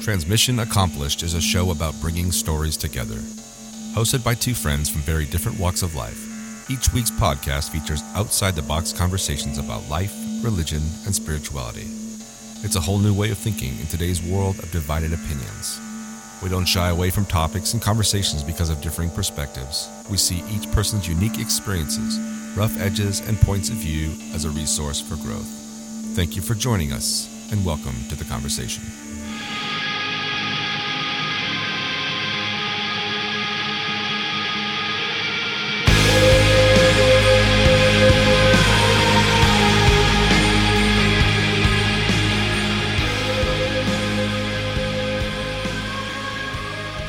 [0.00, 3.16] Transmission Accomplished is a show about bringing stories together.
[3.92, 8.54] Hosted by two friends from very different walks of life, each week's podcast features outside
[8.54, 11.84] the box conversations about life, religion, and spirituality.
[12.62, 15.78] It's a whole new way of thinking in today's world of divided opinions.
[16.42, 19.90] We don't shy away from topics and conversations because of differing perspectives.
[20.10, 22.18] We see each person's unique experiences,
[22.56, 25.48] rough edges, and points of view as a resource for growth.
[26.16, 28.82] Thank you for joining us, and welcome to the conversation.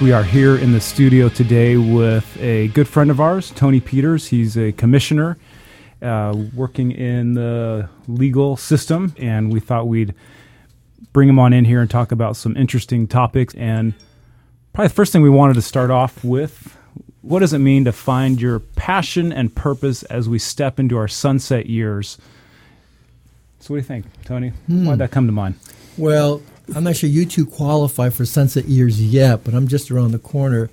[0.02, 4.26] We are here in the studio today with a good friend of ours, Tony Peters.
[4.26, 5.38] He's a commissioner
[6.02, 10.16] uh, working in the legal system, and we thought we'd
[11.14, 13.54] bring him on in here and talk about some interesting topics.
[13.54, 13.94] And
[14.74, 16.76] probably the first thing we wanted to start off with
[17.22, 21.08] what does it mean to find your passion and purpose as we step into our
[21.08, 22.18] sunset years?
[23.60, 24.50] So, what do you think, Tony?
[24.66, 24.88] Hmm.
[24.88, 25.60] Why'd that come to mind?
[25.96, 26.42] Well,
[26.76, 30.20] I'm not sure you two qualify for sunset years yet, but I'm just around the
[30.20, 30.70] corner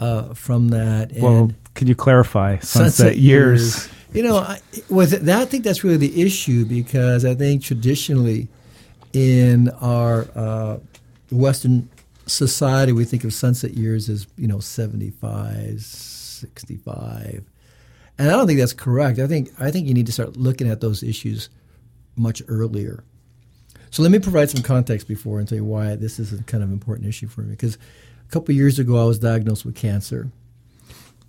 [0.00, 1.12] uh, from that.
[1.12, 3.88] And well, can you clarify sunset, years?
[4.12, 8.48] You know, I, with that, I think that's really the issue because I think traditionally
[9.12, 10.78] in our uh,
[11.30, 11.88] Western
[12.26, 17.44] society, we think of sunset years as, you know, 75, 65.
[18.16, 19.18] And I don't think that's correct.
[19.18, 21.48] I think, I think you need to start looking at those issues
[22.16, 23.02] much earlier.
[23.94, 26.64] So let me provide some context before and tell you why this is a kind
[26.64, 27.52] of important issue for me.
[27.52, 30.32] Because a couple of years ago, I was diagnosed with cancer,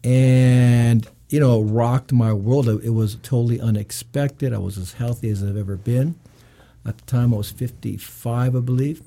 [0.04, 2.68] and you know, it rocked my world.
[2.68, 4.52] It was totally unexpected.
[4.52, 6.16] I was as healthy as I've ever been.
[6.88, 9.04] At the time, I was 55, I believe,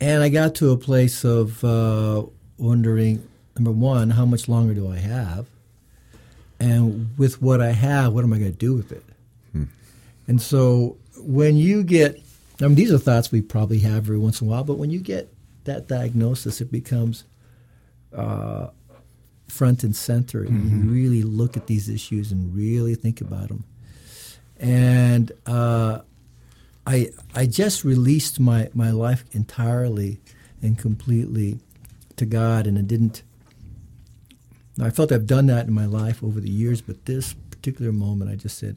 [0.00, 2.22] and I got to a place of uh,
[2.56, 5.46] wondering: number one, how much longer do I have?
[6.60, 9.02] And with what I have, what am I going to do with it?
[9.50, 9.64] Hmm.
[10.28, 12.20] And so when you get,
[12.60, 14.90] I mean, these are thoughts we probably have every once in a while, but when
[14.90, 15.32] you get
[15.64, 17.24] that diagnosis, it becomes
[18.14, 18.68] uh,
[19.48, 20.44] front and center.
[20.44, 20.84] Mm-hmm.
[20.84, 23.64] You really look at these issues and really think about them.
[24.58, 26.00] And uh,
[26.86, 30.20] I, I just released my, my life entirely
[30.62, 31.58] and completely
[32.16, 33.22] to God, and it didn't.
[34.80, 38.30] I felt I've done that in my life over the years, but this particular moment,
[38.30, 38.76] I just said,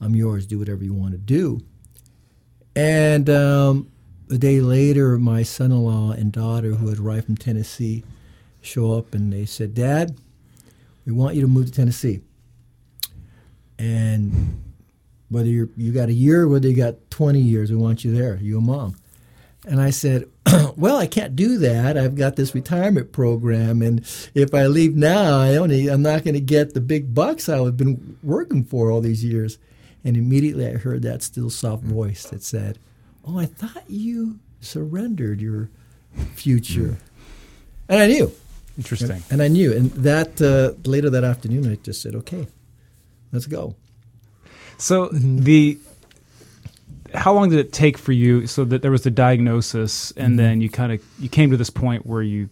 [0.00, 0.46] I'm yours.
[0.46, 1.60] Do whatever you want to do.
[2.78, 3.90] And um,
[4.30, 8.04] a day later, my son in law and daughter, who had arrived from Tennessee,
[8.60, 10.16] show up and they said, Dad,
[11.04, 12.20] we want you to move to Tennessee.
[13.80, 14.62] And
[15.28, 18.36] whether you you got a year, whether you got 20 years, we want you there,
[18.36, 18.94] you and mom.
[19.66, 20.26] And I said,
[20.76, 21.98] well, I can't do that.
[21.98, 24.02] I've got this retirement program, and
[24.34, 27.76] if I leave now, I only I'm not going to get the big bucks I've
[27.76, 29.58] been working for all these years.
[30.08, 32.78] And immediately I heard that still soft voice that said,
[33.26, 35.68] Oh, I thought you surrendered your
[36.32, 36.96] future.
[37.90, 38.32] And I knew.
[38.78, 39.22] Interesting.
[39.30, 39.70] And, I knew.
[39.70, 42.46] And that uh, later that afternoon, I just said, Okay,
[43.32, 43.76] let's go.
[44.78, 45.78] So the
[47.12, 50.36] how long did it take for you so that there was the diagnosis and mm-hmm.
[50.36, 52.48] then you kind of you came to this point where you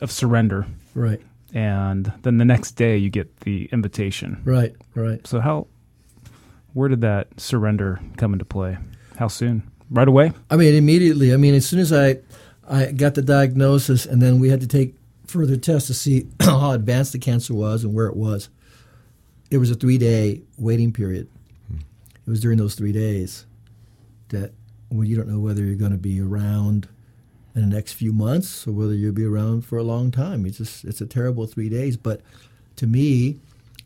[0.00, 1.22] of surrender right
[1.54, 5.66] and then the next day you get the invitation right right so how
[6.72, 8.78] where did that surrender come into play?
[9.16, 9.70] How soon?
[9.90, 10.32] Right away?
[10.50, 11.32] I mean, immediately.
[11.32, 12.18] I mean, as soon as I
[12.68, 14.94] I got the diagnosis, and then we had to take
[15.26, 18.48] further tests to see how advanced the cancer was and where it was.
[19.50, 21.28] It was a three day waiting period.
[21.68, 21.78] Hmm.
[22.26, 23.46] It was during those three days
[24.28, 24.52] that
[24.90, 26.88] well, you don't know whether you're going to be around
[27.54, 30.46] in the next few months or whether you'll be around for a long time.
[30.46, 31.96] It's just it's a terrible three days.
[31.96, 32.20] But
[32.76, 33.38] to me,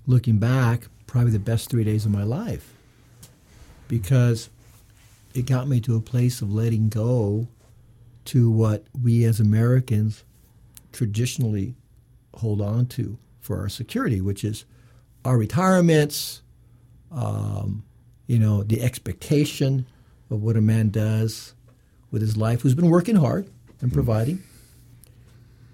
[0.07, 2.74] looking back, probably the best three days of my life
[3.89, 4.51] because
[5.35, 7.49] it got me to a place of letting go
[8.27, 10.25] to what we as Americans
[10.93, 11.75] traditionally
[12.35, 14.65] hold on to for our security, which is
[15.25, 16.43] our retirements,
[17.11, 17.85] um,
[18.27, 19.87] you know, the expectation
[20.31, 21.55] of what a man does
[22.11, 23.47] with his life, who's been working hard
[23.81, 23.95] and mm-hmm.
[23.95, 24.43] providing,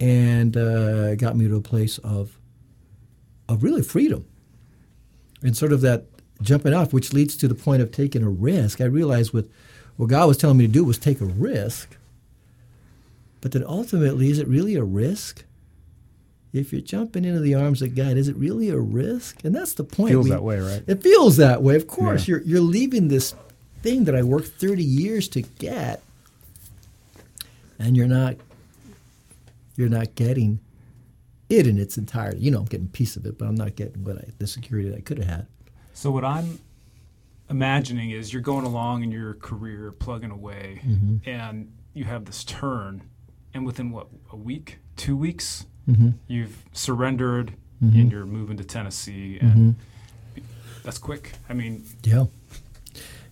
[0.00, 2.36] and uh, got me to a place of
[3.48, 4.24] of really freedom
[5.42, 6.06] and sort of that
[6.42, 8.80] jumping off, which leads to the point of taking a risk.
[8.80, 9.46] I realized what,
[9.96, 11.96] what God was telling me to do was take a risk.
[13.40, 15.44] But then ultimately, is it really a risk?
[16.52, 19.44] If you're jumping into the arms of God, is it really a risk?
[19.44, 20.10] And that's the point.
[20.10, 20.82] Feels we, that way, right?
[20.86, 21.76] It feels that way.
[21.76, 22.32] Of course, yeah.
[22.34, 23.34] you're you're leaving this
[23.82, 26.02] thing that I worked 30 years to get,
[27.78, 28.34] and you're not
[29.76, 30.58] you're not getting
[31.48, 32.40] it in its entirety.
[32.40, 34.48] You know, I'm getting a piece of it, but I'm not getting what I the
[34.48, 35.46] security that I could have had.
[36.00, 36.58] So what I'm
[37.50, 41.28] imagining is you're going along in your career, plugging away, Mm-hmm.
[41.28, 43.02] and you have this turn,
[43.52, 46.10] and within what a week, two weeks, Mm-hmm.
[46.26, 47.52] you've surrendered,
[47.82, 49.74] and you're moving to Tennessee, and
[50.34, 50.40] Mm-hmm.
[50.84, 51.32] that's quick.
[51.50, 52.24] I mean, Yeah.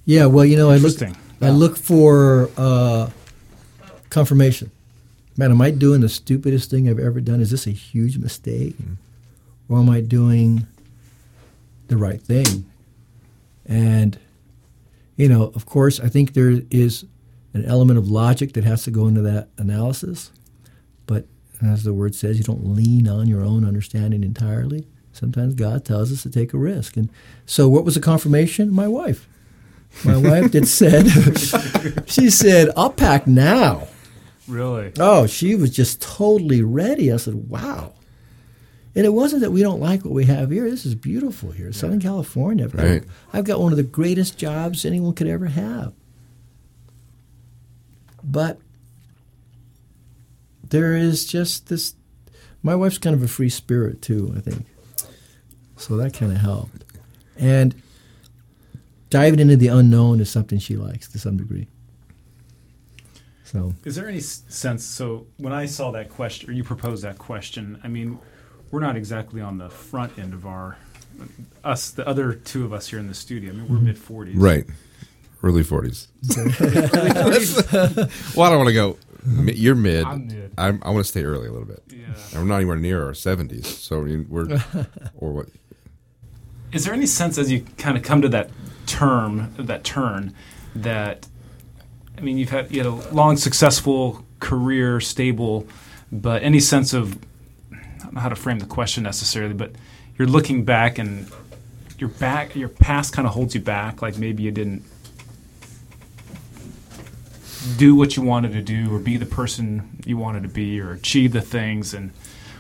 [0.04, 1.16] Yeah, well, you know, I look Interesting.
[1.40, 3.08] I look for uh,
[4.10, 4.70] confirmation.
[5.38, 7.40] Man, am I doing the stupidest thing I've ever done?
[7.40, 8.76] Is this a huge mistake?
[9.70, 10.66] Or am I doing
[11.88, 12.66] the right thing?
[13.66, 14.18] And,
[15.16, 17.04] you know, of course, I think there is
[17.54, 20.30] an element of logic that has to go into that analysis.
[21.06, 21.26] But
[21.62, 24.86] as the word says, you don't lean on your own understanding entirely.
[25.12, 26.96] Sometimes God tells us to take a risk.
[26.96, 27.10] And
[27.44, 28.72] so, what was the confirmation?
[28.72, 29.28] My wife.
[30.04, 31.06] My wife did said,
[32.06, 33.88] she said, I'll pack now.
[34.46, 37.12] really, Oh, she was just totally ready.
[37.12, 37.94] I said, wow.
[38.94, 40.68] And it wasn't that we don't like what we have here.
[40.68, 41.72] This is beautiful here.
[41.72, 42.64] Southern California.
[42.64, 43.04] I've got, Right.
[43.32, 45.92] I've got one of the greatest jobs anyone could ever have.
[48.24, 48.58] But
[50.68, 51.94] there is just this.
[52.62, 54.66] My wife's kind of a free spirit, too, I think.
[55.76, 56.84] So that kind of helped.
[57.38, 57.80] And
[59.10, 61.68] diving into the unknown is something she likes to some degree.
[63.44, 63.72] So.
[63.84, 64.84] is there any sense?
[64.84, 68.18] So when I saw that question, or you proposed that question, I mean,
[68.70, 70.76] we're not exactly on the front end of our
[71.64, 73.50] us, the other two of us here in the studio.
[73.50, 73.74] I mean, Mm-hmm.
[73.74, 74.66] we're mid forties, Right.
[75.42, 76.08] Early 40s.
[78.36, 78.98] well, I don't want to go.
[79.52, 80.04] You're mid.
[80.04, 80.52] I'm mid.
[80.58, 81.80] I'm, I want to stay early a little bit.
[81.90, 82.06] Yeah.
[82.34, 83.66] I'm not anywhere near our 70s.
[83.66, 84.44] So we're,
[85.16, 85.46] or what?
[86.72, 88.50] Is there any sense as you kind of come to that
[88.86, 90.34] term, that turn,
[90.74, 91.28] that
[92.16, 95.66] I mean, you've had you had a long, successful career, stable,
[96.10, 97.18] but any sense of I
[98.08, 99.72] don't know how to frame the question necessarily, but
[100.16, 101.30] you're looking back and
[101.98, 104.00] your back, your past kind of holds you back.
[104.00, 104.82] Like maybe you didn't
[107.76, 110.92] do what you wanted to do, or be the person you wanted to be, or
[110.92, 111.92] achieve the things.
[111.92, 112.12] And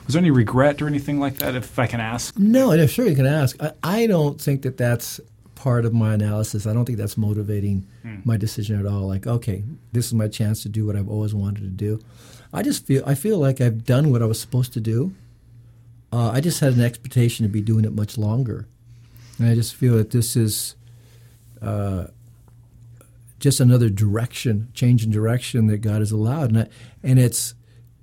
[0.04, 1.54] was there any regret or anything like that?
[1.54, 2.38] If I can ask.
[2.38, 3.56] No, and I'm sure you can ask.
[3.62, 5.18] I, I don't think that that's
[5.54, 6.66] part of my analysis.
[6.66, 8.16] I don't think that's motivating hmm.
[8.24, 9.08] my decision at all.
[9.08, 12.00] Like, okay, this is my chance to do what I've always wanted to do.
[12.52, 15.14] I just feel I feel like I've done what I was supposed to do.
[16.12, 18.66] Uh, I just had an expectation to be doing it much longer,
[19.38, 20.74] and I just feel that this is
[21.60, 22.06] uh,
[23.38, 26.68] just another direction, change in direction that God has allowed, and I,
[27.02, 27.54] and it's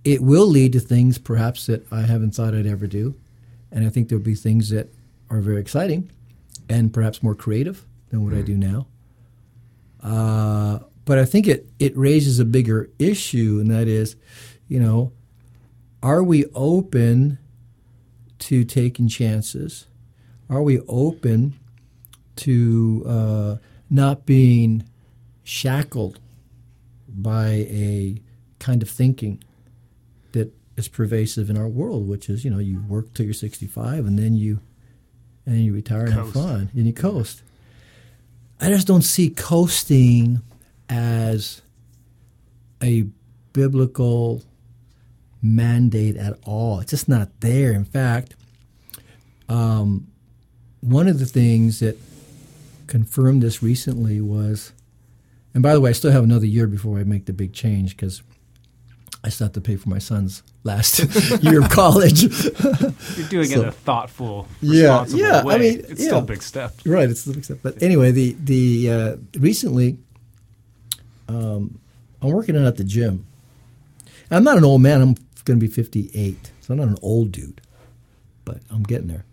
[0.04, 3.16] it will lead to things perhaps that I haven't thought I'd ever do,
[3.72, 4.94] and I think there'll be things that
[5.32, 6.12] are very exciting,
[6.70, 8.88] and perhaps more creative than what I do now.
[10.04, 14.16] Uh, but I think it it raises a bigger issue, and that is,
[14.68, 15.12] you know,
[16.04, 17.40] are we open
[18.40, 19.88] to taking chances?
[20.50, 21.60] Are we open
[22.38, 23.56] to uh,
[23.90, 24.84] not being
[25.44, 26.20] shackled
[27.08, 28.22] by a
[28.60, 29.44] kind of thinking
[30.34, 34.06] that is pervasive in our world, which is you know you work till you're 65
[34.06, 34.60] and then you
[35.46, 37.42] and then you retire and have fun and you coast.
[38.60, 40.42] I just don't see coasting
[40.90, 41.62] as
[42.82, 43.06] a
[43.54, 44.44] biblical
[45.42, 46.80] mandate at all.
[46.80, 47.72] It's just not there.
[47.72, 48.36] In fact,
[49.50, 50.08] um,
[50.82, 51.98] one of the things that
[52.88, 54.72] confirmed this recently was,
[55.54, 57.96] and by the way, I still have another year before I make the big change
[57.96, 58.22] because
[59.24, 61.00] I still have to pay for my son's last
[61.44, 62.24] year of college.
[63.18, 65.58] You're doing it in a thoughtful, Yeah, responsible yeah, I way.
[65.58, 66.08] mean, it's yeah.
[66.08, 66.74] still a big step.
[66.86, 67.60] Right, it's still a big step.
[67.64, 69.98] But anyway, the the uh, recently,
[71.28, 71.80] um,
[72.22, 73.26] I'm working out at the gym.
[74.30, 75.02] I'm not an old man.
[75.02, 77.62] I'm going to be 58, so I'm not an old dude,
[78.44, 79.26] but I'm getting there.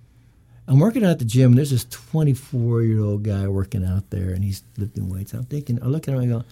[0.69, 4.11] I'm working out at the gym, and there's this 24 year old guy working out
[4.11, 5.33] there, and he's lifting weights.
[5.33, 6.45] I'm thinking, I look at him, and I go,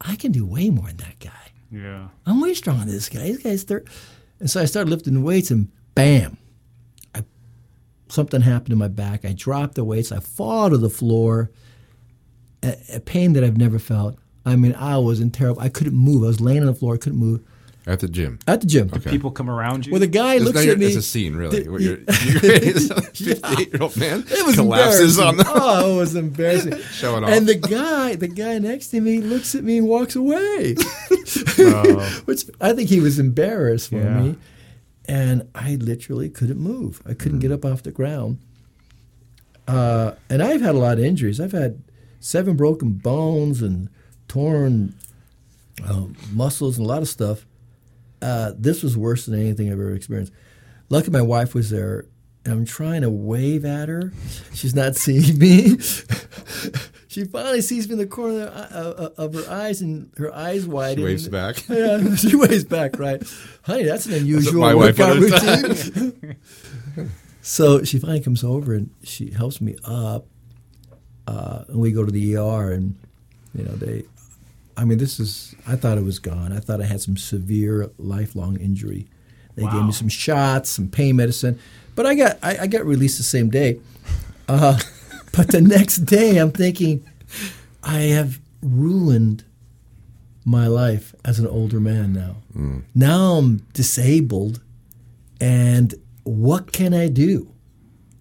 [0.00, 1.52] I can do way more than that guy.
[1.70, 2.08] Yeah.
[2.24, 3.20] I'm way stronger than this guy.
[3.20, 3.84] This guy's thir
[4.40, 6.38] And so I started lifting weights, and bam,
[7.14, 7.24] I,
[8.08, 9.24] something happened in my back.
[9.24, 10.12] I dropped the weights.
[10.12, 11.50] I fall to the floor.
[12.62, 14.18] A, a pain that I've never felt.
[14.46, 15.60] I mean, I was in terrible.
[15.60, 16.24] I couldn't move.
[16.24, 16.94] I was laying on the floor.
[16.94, 17.44] I couldn't move
[17.88, 18.38] At the gym.
[18.46, 18.90] at the gym.
[18.94, 19.10] Okay.
[19.10, 19.92] People come around you.
[19.92, 20.86] Well, the guy It's, looks not at your- me.
[20.86, 21.62] it's a scene, really.
[21.62, 22.40] The- What you're, you're,
[22.74, 25.54] 58 year old man It was collapses on embarrassing.
[25.54, 25.62] the.
[25.64, 26.78] Oh, it was embarrassing.
[26.92, 27.30] Showing off.
[27.30, 30.76] And the guy, the guy next to me, looks at me and walks away.
[31.58, 32.22] Oh.
[32.26, 34.20] Which I think he was embarrassed for Yeah.
[34.20, 34.36] me.
[35.06, 37.00] And I literally couldn't move.
[37.06, 38.38] I couldn't get up off the ground.
[39.66, 41.40] Uh, and I've had a lot of injuries.
[41.40, 41.82] I've had
[42.20, 43.88] seven broken bones and
[44.28, 44.94] torn
[45.86, 47.46] uh, muscles and a lot of stuff.
[48.20, 50.32] Uh, this was worse than anything I've ever experienced.
[50.88, 52.06] Lucky my wife was there,
[52.44, 54.12] and I'm trying to wave at her.
[54.54, 55.78] She's not seeing me.
[57.08, 60.98] she finally sees me in the corner of, of her eyes, and her eyes widen.
[60.98, 61.62] She waves back.
[61.68, 63.22] Yeah, she waves back, right?
[63.62, 66.36] Honey, that's an unusual my wife workout routine.
[67.42, 70.26] so she finally comes over and she helps me up,
[71.26, 72.96] uh, and we go to the ER, and
[73.54, 74.04] you know they.
[74.78, 75.56] I mean, this is.
[75.66, 76.52] I thought it was gone.
[76.52, 79.08] I thought I had some severe, lifelong injury.
[79.56, 81.58] They gave me some shots, some pain medicine,
[81.96, 83.80] but I got I, I got released the same day.
[84.46, 84.78] Uh,
[85.36, 87.04] but the next day, I'm thinking,
[87.82, 89.44] I have ruined
[90.44, 92.36] my life as an older man now.
[92.94, 94.62] Now I'm disabled,
[95.40, 95.92] and
[96.22, 97.52] what can I do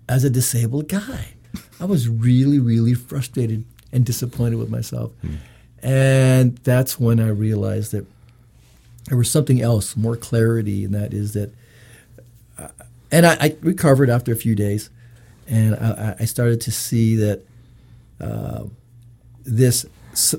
[0.09, 1.35] as a disabled guy?
[1.79, 5.11] I was really, really frustrated and disappointed with myself.
[5.83, 8.05] And that's when I realized that
[9.07, 11.53] there was something else, more clarity, and that is that.
[12.57, 12.69] Uh,
[13.11, 14.89] and I, I recovered after a few days,
[15.47, 17.43] and I, I started to see that
[18.19, 18.63] uh,
[19.45, 19.85] this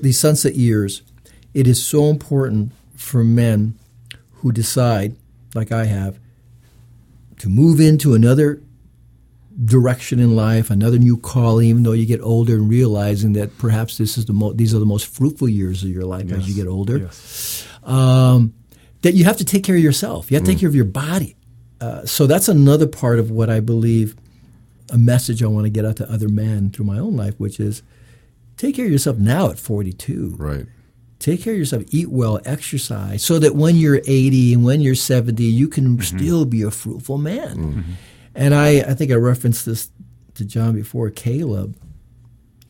[0.01, 1.01] these sunset years,
[1.53, 3.77] it is so important for men
[4.35, 5.15] who decide,
[5.55, 6.19] like I have,
[7.39, 8.61] to move into another
[9.65, 13.97] direction in life, another new calling, even though you get older and realizing that perhaps
[13.97, 16.55] this is the mo- these are the most fruitful years of your life as you
[16.55, 16.97] get older.
[16.99, 17.67] Yes.
[17.83, 18.53] Um,
[19.01, 20.29] that you have to take care of yourself.
[20.31, 21.35] You have to take care of your body.
[21.81, 24.15] Uh, so that's another part of what I believe
[24.91, 27.59] a message I want to get out to other men through my own life, which
[27.59, 27.83] is
[28.57, 30.65] take care of yourself now at 42 Right.
[31.19, 34.95] take care of yourself, eat well, exercise, so that when you're 80 and when you're
[34.95, 37.97] 70, you can still be a fruitful man.
[38.39, 39.89] And I, I think I referenced this
[40.35, 41.09] to John before.
[41.09, 41.75] Caleb,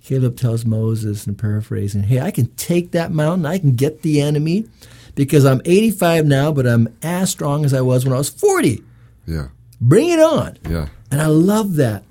[0.03, 3.45] Caleb tells Moses, and paraphrasing, "Hey, I can take that mountain.
[3.45, 4.65] I can get the enemy,
[5.13, 8.83] because I'm 85 now, but I'm as strong as I was when I was 40.
[9.27, 9.49] Yeah.
[9.79, 10.87] Bring it on." Yeah.
[11.11, 12.03] And I love that.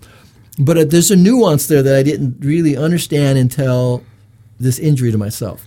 [0.57, 4.05] But uh, there's a nuance there that I didn't really understand until
[4.61, 5.67] this injury to myself.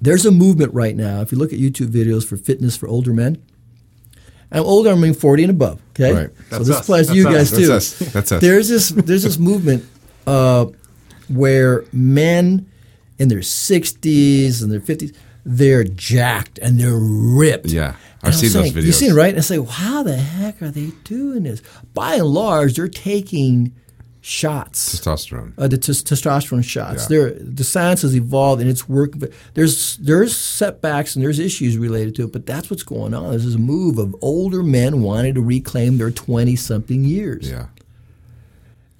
[0.00, 1.20] There's a movement right now.
[1.20, 3.40] If you look at YouTube videos for fitness for older men,
[4.52, 5.80] I'm older, I mean 40 and above.
[5.90, 6.30] Okay, Right.
[6.30, 6.82] so That's this us.
[6.82, 7.34] applies to you us.
[7.34, 7.72] guys That's too.
[7.72, 7.98] us.
[8.12, 8.40] That's us.
[8.40, 9.84] There's this there's this movement
[10.26, 10.66] uh,
[11.28, 12.66] where men
[13.18, 17.66] in their 60s and their 50s they're jacked and they're ripped.
[17.68, 17.94] Yeah.
[18.22, 18.94] I've I'm seen those saying- You videos.
[18.94, 19.28] seen right?
[19.30, 21.62] And I say, well, how the heck are they doing this?
[21.94, 23.72] By and large, they're taking
[24.28, 25.52] shots Testosterone.
[25.56, 27.02] uh, the tes- testosterone shots.
[27.04, 27.08] Yeah.
[27.08, 29.20] There, the science has evolved and it's working.
[29.20, 32.32] But there's there's setbacks and there's issues related to it.
[32.32, 33.32] But that's what's going on.
[33.32, 37.66] This is a move of older men wanting to reclaim their twenty something years, Yeah.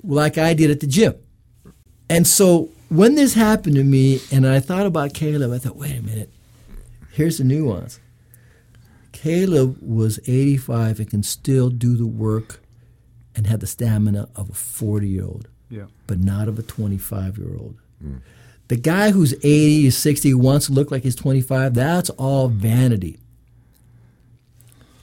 [0.05, 1.15] like I did at the gym.
[2.09, 5.99] And so when this happened to me, and I thought about Caleb, I thought, wait
[5.99, 6.31] a minute.
[7.11, 7.99] Here's the nuance.
[9.11, 12.61] Caleb was 85 and can still do the work
[13.37, 15.85] and have the stamina of a 40 year old Yeah.
[16.09, 17.77] but not of a 25 year old.
[18.69, 23.19] The guy who's 80 or 60 wants to look like he's 25, that's all vanity.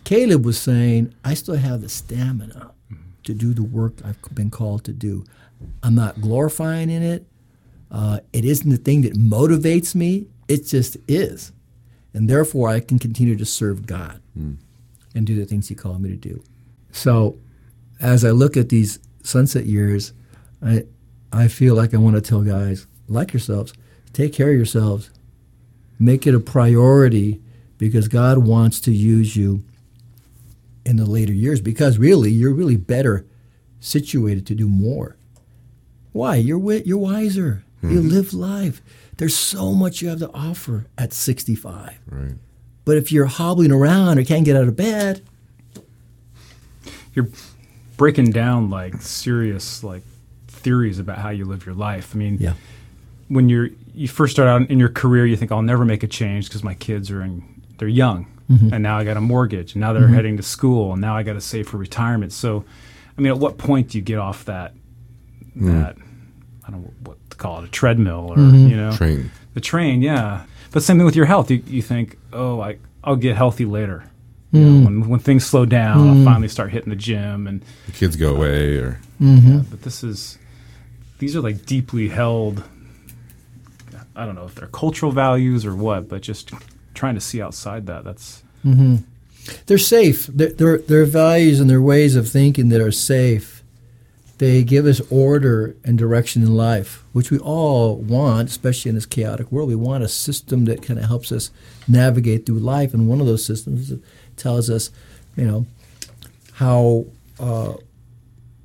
[0.04, 2.72] Caleb was saying, I still have the stamina
[3.24, 5.24] to do the work I've been called to do.
[5.82, 7.26] I'm not glorifying in it.
[7.90, 11.52] Uh, it isn't the thing that motivates me, it just is.
[12.14, 16.10] And therefore, I can continue to serve God and do the things He called me
[16.10, 16.44] to do.
[16.92, 17.38] So,
[18.04, 20.14] as I look at these sunset years,
[20.62, 20.86] I
[21.32, 23.74] I feel like I want to tell guys like yourselves,
[24.12, 25.10] take care of yourselves,
[25.98, 27.42] make it a priority
[27.80, 29.64] because God wants to use you
[30.86, 33.26] in the later years because really you're really better
[33.80, 35.16] situated to do more.
[36.12, 36.36] Why?
[36.36, 37.64] You're wi- you're wiser.
[37.82, 38.10] You mm-hmm.
[38.10, 38.82] live life.
[39.18, 42.00] There's so much you have to offer at 65.
[42.10, 42.36] Right.
[42.86, 45.22] But if you're hobbling around or can't get out of bed,
[47.14, 47.30] You're
[48.04, 50.04] breaking down like serious like
[50.48, 52.14] theories about how you live your life.
[52.14, 52.56] I mean, yeah.
[53.30, 56.08] when you're you first start out in your career, you think I'll never make a
[56.08, 58.74] change because my kids are in they're young, mm-hmm.
[58.74, 60.16] and now I got a mortgage, and now they're mm-hmm.
[60.16, 62.34] heading to school, and now I got to save for retirement.
[62.34, 62.66] So,
[63.18, 64.74] I mean, at what point do you get off that
[65.56, 65.72] mm.
[65.72, 65.96] that
[66.68, 68.68] I don't know what to call it a treadmill or mm-hmm.
[68.68, 69.32] you know Train.
[69.54, 70.02] the train?
[70.02, 71.50] Yeah, but same thing with your health.
[71.50, 74.04] You, you think, oh, I I'll get healthy later.
[74.54, 74.86] You know, hmm.
[74.86, 76.26] when when things slow down, I'll hmm.
[76.26, 79.60] finally start hitting the gym and The kids go away or Mm-hmm.
[79.70, 80.38] but this is
[81.20, 82.62] these are like deeply held
[84.18, 86.52] i don't know if they're cultural values or what but just
[86.94, 88.98] trying to see outside that that's mm-hmm.
[89.66, 90.28] They're safe.
[90.28, 93.62] Their, their, their values and their ways of thinking that are safe.
[94.38, 99.06] They give us order and direction in life, which we all want, especially in this
[99.06, 99.70] chaotic world.
[99.70, 101.52] We want a system that kind of helps us
[101.88, 103.94] navigate through life, and one of those systems
[104.38, 104.92] tells us,
[105.36, 105.66] you know,
[106.54, 107.06] how
[107.40, 107.74] uh,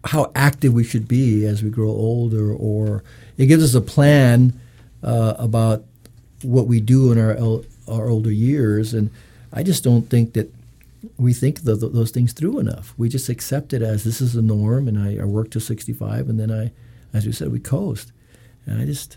[0.05, 3.03] how active we should be as we grow older, or
[3.37, 4.59] it gives us a plan
[5.03, 5.85] uh, about
[6.43, 7.37] what we do in our
[7.89, 8.95] our older years.
[8.95, 9.11] And
[9.53, 10.53] I just don't think that
[11.17, 12.95] we think the, the, those things through enough.
[12.97, 16.29] We just accept it as this is the norm, and I, I work to 65,
[16.29, 16.73] and then I,
[17.17, 18.13] as we said, we coast.
[18.67, 19.17] And I just,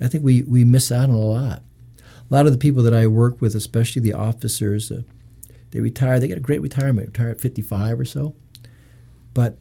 [0.00, 1.62] I think we, we miss out on a lot.
[1.98, 5.02] A lot of the people that I work with, especially the officers, uh,
[5.72, 6.20] they retire.
[6.20, 8.34] They get a great retirement, retire at 55 or so.
[9.34, 9.58] But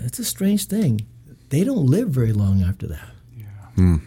[0.00, 1.06] it's a strange thing.
[1.50, 3.10] They don't live very long after that.
[3.36, 3.98] Yeah.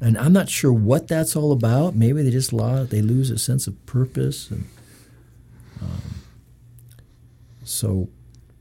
[0.00, 1.94] And I'm not sure what that's all about.
[1.94, 4.50] Maybe they just lost, they lose a sense of purpose.
[4.50, 4.68] And
[5.80, 6.02] um,
[7.64, 8.08] so,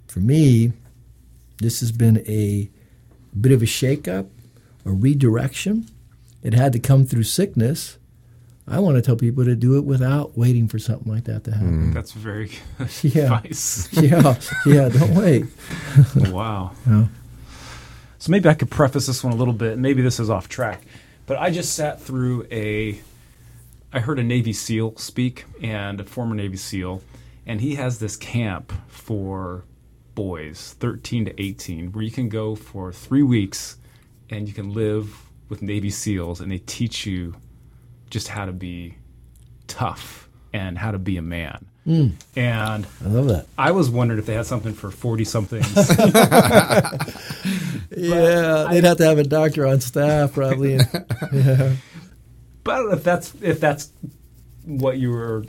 [0.08, 0.72] for me,
[1.58, 2.70] this has been a
[3.40, 4.30] bit of a shakeup,
[4.86, 5.88] a redirection.
[6.42, 7.98] It had to come through sickness.
[8.68, 11.52] I want to tell people to do it without waiting for something like that to
[11.52, 11.92] happen.
[11.92, 11.94] Mm.
[11.94, 13.24] That's very good Yeah.
[13.38, 13.90] advice.
[13.94, 14.90] yeah, yeah.
[14.90, 15.46] Don't wait.
[16.32, 16.72] wow.
[16.88, 17.06] Yeah.
[18.18, 19.78] So maybe I could preface this one a little bit.
[19.78, 20.84] Maybe this is off track,
[21.28, 23.00] but I just sat through a.
[23.94, 27.02] I heard a Navy SEAL speak, and a former Navy SEAL,
[27.46, 29.64] and he has this camp for
[30.16, 33.78] boys, 13 to 18, where you can go for three weeks,
[34.30, 37.36] and you can live with Navy SEALs, and they teach you
[38.10, 38.96] just how to be
[39.68, 41.66] tough and how to be a man.
[41.88, 43.46] And I love that.
[43.60, 45.68] I was wondering if they had something for 40 somethings.
[47.98, 50.76] Yeah, they'd have to have a doctor on staff probably.
[50.76, 50.88] And,
[51.34, 51.76] yeah.
[52.64, 53.90] But I don't know if that's if that's
[54.66, 55.46] what you were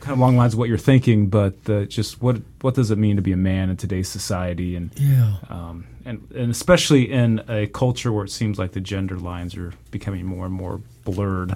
[0.00, 2.90] kind of along the lines of what you're thinking, but the, just what what does
[2.90, 5.36] it mean to be a man in today's society, and Yeah.
[5.48, 9.74] um, and and especially in a culture where it seems like the gender lines are
[9.90, 11.54] becoming more and more blurred.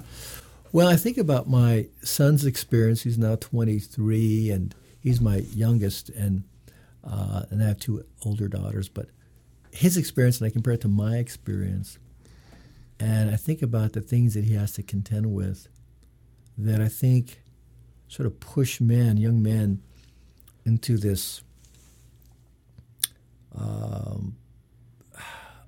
[0.73, 3.01] Well, I think about my son's experience.
[3.01, 6.43] He's now 23, and he's my youngest, and
[7.03, 8.87] uh, and I have two older daughters.
[8.87, 9.07] But
[9.71, 11.97] his experience, and I compare it to my experience,
[12.99, 15.67] and I think about the things that he has to contend with,
[16.57, 17.41] that I think
[18.07, 19.81] sort of push men, young men,
[20.65, 21.41] into this
[23.55, 24.37] um,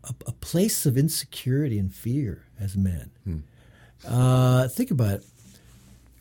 [0.04, 3.12] a, a place of insecurity and fear as men.
[4.08, 5.26] Uh, think about it.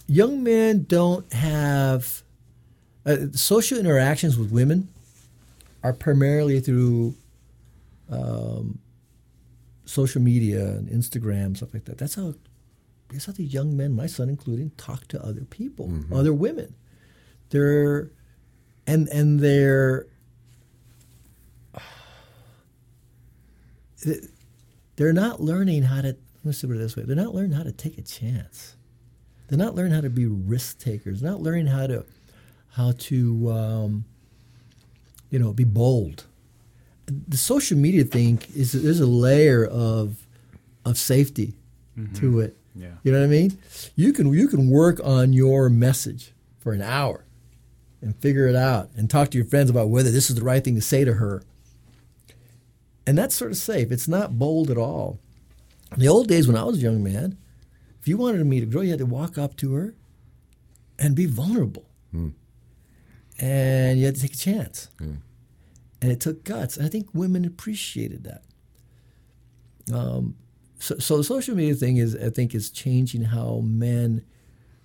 [0.06, 2.22] Young men don't have
[3.06, 4.88] uh, social interactions with women
[5.82, 7.14] are primarily through
[8.10, 8.78] um,
[9.84, 11.98] social media and Instagram stuff like that.
[11.98, 12.34] That's how
[13.10, 16.74] that's how the young men, my son including, talk to other people, other women.
[17.50, 18.10] They're
[18.86, 20.06] and and they're
[24.96, 27.72] they're not learning how to let's put it this way they're not learning how to
[27.72, 28.76] take a chance.
[29.48, 31.20] They're not learning how to be risk takers.
[31.20, 32.04] They're not learning how to
[32.74, 34.04] how to um,
[35.30, 36.24] you know be bold.
[37.06, 40.26] The social media thing is there's a layer of
[40.84, 41.54] of safety
[42.14, 42.56] to it.
[42.74, 42.88] Yeah.
[43.02, 43.58] you know what i mean?
[43.96, 47.24] You can you can work on your message for an hour
[48.00, 50.64] and figure it out and talk to your friends about whether this is the right
[50.64, 51.42] thing to say to her
[53.06, 53.90] and that's sort of safe.
[53.90, 55.18] It's not bold at all.
[55.92, 57.36] In the old days when I was a young man,
[58.00, 59.94] if you wanted to meet a girl, you had to walk up to her
[60.98, 61.88] and be vulnerable.
[63.40, 64.88] And you had to take a chance.
[66.00, 66.76] And it took guts.
[66.76, 68.42] And I think women appreciated that.
[69.94, 70.36] Um,
[70.78, 74.24] so, so the social media thing is, I think, is changing how men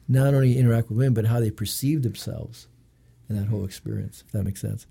[0.07, 2.67] not only interact with women, but how they perceive themselves
[3.29, 4.87] in that whole experience, if that makes sense.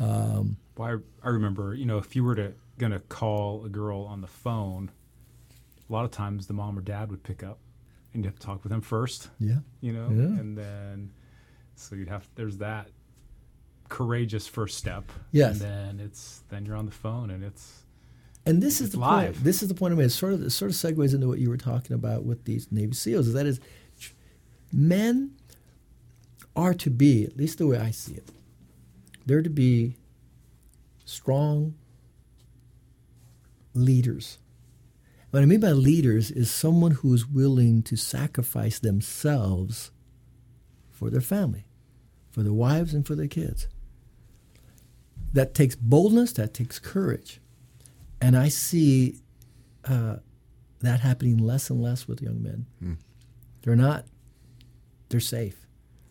[0.00, 4.02] Um, Well, I, I remember, you know, if you were to gonna call a girl
[4.02, 4.90] on the phone,
[5.88, 7.58] a lot of times the mom or dad would pick up,
[8.14, 9.58] and you have to talk with them first, yeah.
[9.80, 10.40] you know, Yeah.
[10.40, 11.12] and then
[11.74, 12.88] so you'd have there's that
[13.88, 15.10] courageous first step.
[15.32, 15.60] Yes.
[15.60, 17.82] and then it's then you're on the phone and it's
[18.46, 19.34] And this is the live.
[19.34, 19.44] point.
[19.44, 20.06] This is the point I made.
[20.06, 22.72] It sort of it sort of segues into what you were talking about with these
[22.72, 23.26] Navy SEAls.
[23.26, 23.60] Is that is,
[24.72, 25.32] men
[26.56, 28.28] are to be, at least the way I see it,
[29.26, 29.96] they're to be
[31.04, 31.74] strong
[33.74, 34.38] leaders.
[35.30, 39.90] What I mean by leaders is someone who is willing to sacrifice themselves
[40.90, 41.64] for their family,
[42.30, 43.66] for their wives, and for their kids.
[45.32, 46.32] That takes boldness.
[46.34, 47.40] That takes courage.
[48.20, 49.20] And I see
[49.84, 50.16] uh,
[50.80, 52.66] that happening less and less with young men.
[53.62, 54.04] They're not,
[55.08, 55.66] they're safe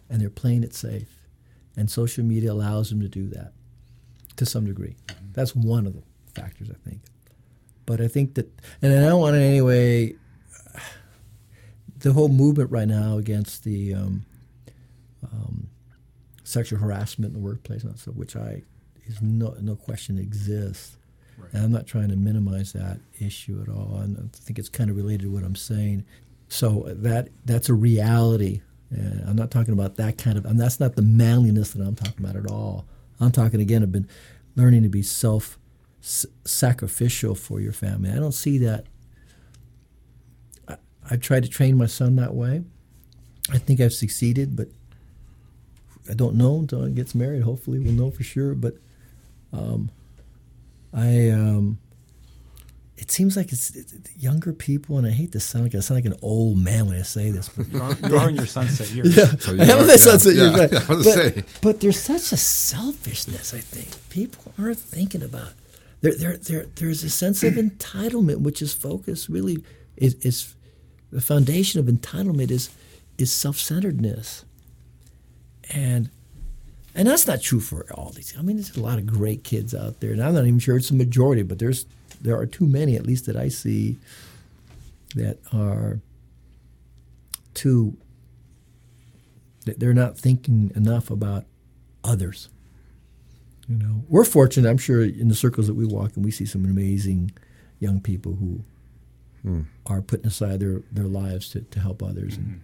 [0.10, 1.28] and they're playing it safe.
[1.78, 3.54] And social media allows them to do that.
[4.42, 4.96] To some degree.
[5.34, 6.02] That's one of the
[6.34, 7.02] factors, I think.
[7.86, 8.50] But I think that,
[8.82, 10.16] and I don't want in any way,
[12.00, 14.26] the whole movement right now against the um,
[15.32, 15.70] um,
[16.44, 18.64] sexual harassment in the workplace, and so which I
[19.06, 20.98] is no no question exists.
[21.38, 21.54] Right.
[21.54, 24.00] And I'm not trying to minimize that issue at all.
[24.02, 26.04] And I think it's kind of related to what I'm saying.
[26.50, 28.62] So that that's a reality.
[28.90, 31.96] And I'm not talking about that kind of, and that's not the manliness that I'm
[31.96, 32.88] talking about at all.
[33.22, 33.84] I'm talking again.
[33.84, 34.10] I've been
[34.56, 35.58] learning to be self
[36.02, 38.10] sacrificial for your family.
[38.10, 38.86] I don't see that.
[40.68, 40.78] I,
[41.10, 42.64] I've tried to train my son that way.
[43.52, 44.70] I think I've succeeded, but
[46.10, 47.44] I don't know until he gets married.
[47.44, 48.56] Hopefully, we'll know for sure.
[48.56, 48.76] But
[49.54, 49.92] um,
[50.94, 51.78] I, um,
[53.02, 56.06] it seems like it's, it's, younger people, and I hate to sound like I sound
[56.06, 57.50] like an old man when I say this.
[57.50, 59.18] But you're, in your sunset years.
[59.18, 60.72] Yeah, so I am in my sunset yeah, years.
[60.72, 63.56] Yeah, but, but there's such a selfishness.
[63.56, 65.54] I think people aren't thinking about.
[66.02, 69.64] There, there, there, there's a sense of entitlement, which is focused really
[69.98, 70.54] is, is
[71.12, 72.70] the foundation of entitlement is
[73.18, 74.46] is self-centeredness,
[75.72, 76.12] and
[76.94, 78.36] and that's not true for all these.
[78.38, 80.78] I mean, there's a lot of great kids out there, and I'm not even sure
[80.78, 81.88] it's a majority, but there's
[82.22, 83.98] there are too many, at least that I see,
[85.16, 86.00] that are
[87.54, 87.98] too.
[89.66, 91.46] That they're not thinking enough about
[92.04, 92.50] others.
[93.68, 94.70] You know, we're fortunate.
[94.70, 97.32] I'm sure in the circles that we walk in, we see some amazing
[97.80, 98.64] young people who
[99.44, 99.62] hmm.
[99.86, 102.38] are putting aside their, their lives to, to help others.
[102.38, 102.54] Mm-hmm.
[102.54, 102.62] And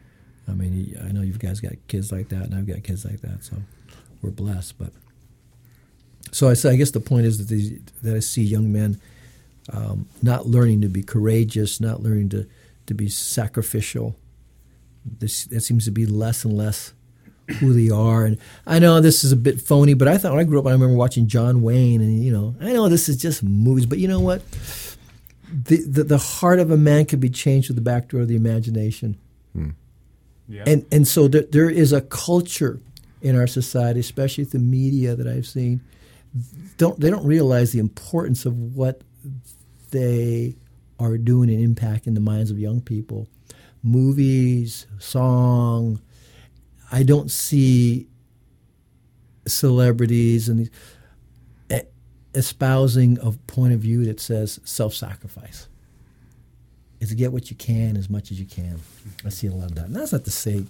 [0.47, 3.21] I mean, I know you guys got kids like that, and I've got kids like
[3.21, 3.43] that.
[3.43, 3.57] So
[4.21, 4.77] we're blessed.
[4.79, 4.91] But
[6.31, 8.99] so I say, I guess the point is that these, that I see young men
[9.71, 12.47] um, not learning to be courageous, not learning to
[12.87, 14.15] to be sacrificial.
[15.05, 16.93] This that seems to be less and less
[17.59, 18.25] who they are.
[18.25, 20.67] And I know this is a bit phony, but I thought when I grew up,
[20.67, 23.99] I remember watching John Wayne, and you know, I know this is just movies, but
[23.99, 24.41] you know what?
[25.49, 28.27] The, the, the heart of a man can be changed with the back door of
[28.27, 29.17] the imagination.
[29.53, 29.69] Hmm.
[30.49, 30.63] Yeah.
[30.65, 32.79] And and so there, there is a culture
[33.21, 35.81] in our society, especially the media that I've seen,
[36.77, 39.01] don't they don't realize the importance of what
[39.91, 40.55] they
[40.99, 43.27] are doing an impact in the minds of young people.
[43.83, 46.01] Movies, song.
[46.91, 48.07] I don't see
[49.45, 50.69] celebrities and
[52.33, 55.67] espousing a point of view that says self-sacrifice.
[56.99, 58.79] Is get what you can as much as you can.
[59.23, 59.85] I see a lot of that.
[59.85, 60.65] And that's not to say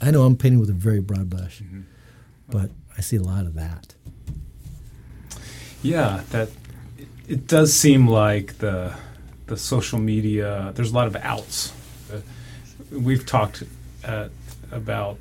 [0.00, 1.80] I know I'm painting with a very broad brush, mm-hmm.
[2.48, 3.94] but I see a lot of that.
[5.82, 6.50] Yeah, that
[7.28, 8.94] it does seem like the
[9.46, 10.72] the social media.
[10.74, 11.72] There's a lot of outs.
[12.12, 12.20] Uh,
[12.90, 13.62] we've talked
[14.02, 14.30] at,
[14.70, 15.18] about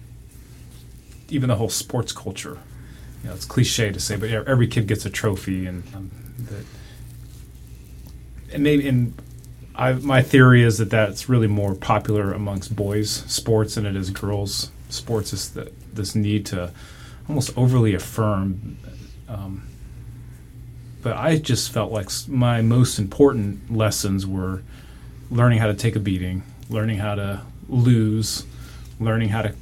[1.29, 2.57] even the whole sports culture.
[3.23, 6.65] You know, it's cliche to say, but every kid gets a trophy, and um, that,
[8.53, 9.13] and maybe and
[9.75, 14.11] I, my theory is that that's really more popular amongst boys sports than it is
[14.11, 15.33] girls sports.
[15.33, 16.71] Is that this need to
[17.27, 18.77] almost overly affirm.
[19.27, 19.67] Um,
[21.07, 24.61] but I just felt like my most important lessons were
[25.31, 28.45] learning how to take a beating, learning how to lose,
[28.99, 29.55] learning how to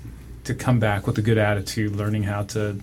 [0.45, 2.79] to come back with a good attitude, learning how to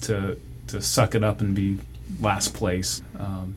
[0.00, 1.78] to to suck it up and be
[2.20, 3.00] last place.
[3.16, 3.54] Um,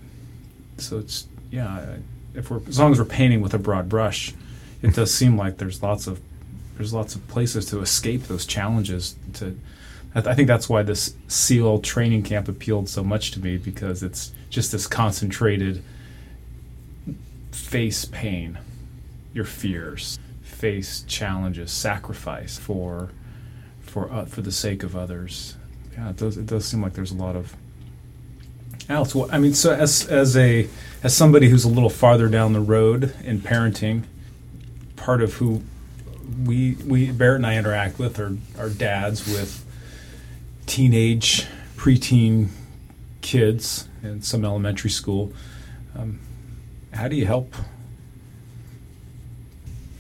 [0.77, 1.95] so it's yeah,
[2.35, 4.35] if we're as long as we're painting with a broad brush,
[4.83, 6.21] it does seem like there's lots of
[6.77, 9.15] there's lots of places to escape those challenges.
[9.33, 9.57] To
[10.13, 14.31] I think that's why this SEAL training camp appealed so much to me because it's
[14.53, 15.83] just this concentrated
[17.51, 18.59] face pain,
[19.33, 23.09] your fears, face challenges, sacrifice for
[23.81, 25.57] for uh, for the sake of others.
[25.93, 26.37] Yeah, it does.
[26.37, 27.55] It does seem like there's a lot of
[28.87, 29.15] else.
[29.15, 30.69] Well, I mean, so as as a
[31.01, 34.03] as somebody who's a little farther down the road in parenting,
[34.95, 35.63] part of who
[36.45, 39.65] we we Barrett and I interact with are are dads with
[40.67, 42.49] teenage, preteen
[43.23, 45.33] kids in some elementary school.
[45.97, 46.19] Um,
[46.93, 47.55] how do you help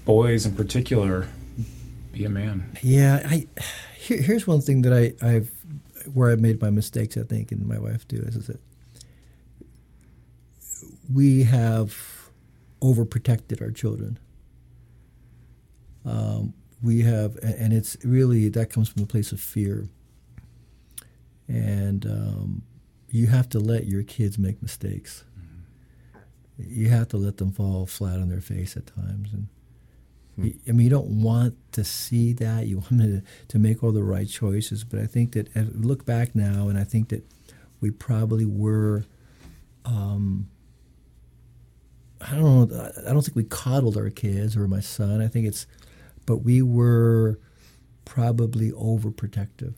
[0.05, 1.27] boys in particular
[2.11, 2.77] be a man?
[2.83, 3.47] Yeah, I
[3.97, 5.51] here, here's one thing that I, I've
[6.13, 7.17] where I've made my mistakes.
[7.17, 8.59] I think, and my wife too, is, is that
[11.11, 12.29] we have
[12.81, 14.19] overprotected our children.
[16.05, 19.87] Um, we have, and it's really that comes from a place of fear.
[21.47, 22.63] And um,
[23.13, 25.23] you have to let your kids make mistakes.
[25.39, 26.63] Mm-hmm.
[26.67, 29.47] You have to let them fall flat on their face at times, and
[30.35, 30.47] hmm.
[30.67, 32.65] I mean, you don't want to see that.
[32.65, 34.83] You want to to make all the right choices.
[34.83, 37.23] But I think that look back now, and I think that
[37.79, 39.05] we probably were.
[39.85, 40.49] Um,
[42.19, 42.91] I don't know.
[43.07, 45.21] I don't think we coddled our kids or my son.
[45.21, 45.67] I think it's,
[46.25, 47.37] but we were
[48.05, 49.75] probably overprotective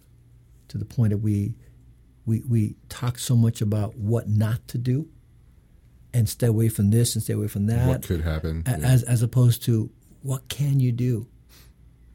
[0.67, 1.56] to the point that we
[2.25, 5.07] we we talk so much about what not to do
[6.13, 7.88] and stay away from this and stay away from that.
[7.88, 8.63] What could happen?
[8.65, 9.89] a- As as opposed to
[10.21, 11.27] what can you do?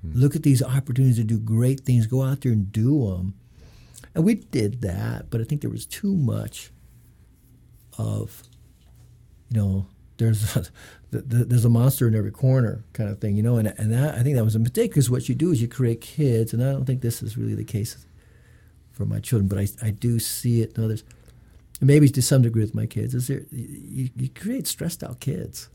[0.02, 0.12] Hmm.
[0.14, 2.06] Look at these opportunities to do great things.
[2.06, 3.34] Go out there and do them.
[4.14, 6.72] And we did that, but I think there was too much
[7.98, 8.42] of,
[9.50, 10.62] you know, there's a,
[11.12, 13.56] th- th- there's a monster in every corner kind of thing, you know.
[13.56, 15.68] And and that I think that was a mistake because what you do is you
[15.68, 18.04] create kids, and I don't think this is really the case
[19.00, 21.04] for my children, but I I do see it in others.
[21.80, 25.20] And maybe to some degree with my kids, is there you, you create stressed out
[25.20, 25.70] kids,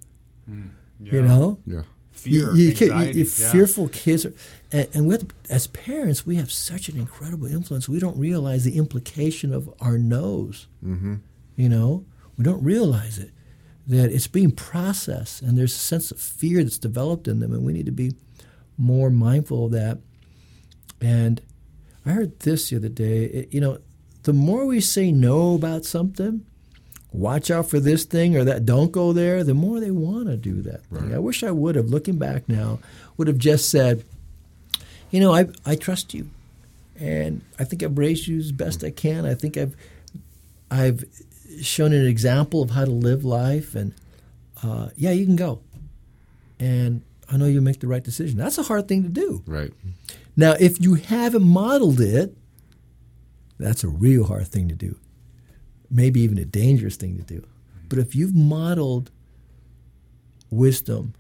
[0.47, 1.81] you know yeah.
[2.11, 3.51] fear, you, you, can't- you- anxiety, you yeah.
[3.51, 4.33] fearful kids, are,
[4.71, 7.89] and, and with as parents, we have such an incredible influence.
[7.89, 10.67] We don't realize the implication of our noes.
[10.85, 11.15] Mm-hmm.
[11.55, 12.05] You know,
[12.37, 13.31] we don't realize it
[13.87, 17.63] that it's being processed, and there's a sense of fear that's developed in them, and
[17.65, 18.13] we need to be
[18.77, 19.97] more mindful of that.
[21.01, 21.41] And
[22.05, 23.23] I heard this the other day.
[23.25, 23.79] It, you know,
[24.23, 26.45] the more we say no about something,
[27.11, 30.35] watch out for this thing or that don't go there the more they want to
[30.35, 31.15] do that thing Right.
[31.15, 32.79] i wish i would have looking back now
[33.15, 34.03] would have just said
[35.11, 36.29] you know i, I trust you
[36.99, 39.77] and i think i've raised you as best i can i think i've
[40.69, 41.05] i've
[41.61, 43.93] shown an example of how to live life and
[44.61, 45.61] uh, yeah you can go
[46.59, 49.71] and i know you'll make the right decision that's a hard thing to do Right.
[50.35, 52.35] Now, if you haven't modeled it,
[53.57, 54.97] that's a real hard thing to do.
[55.89, 57.45] Maybe even a dangerous thing to do.
[57.87, 59.11] But if you've modeled
[60.49, 61.13] wisdom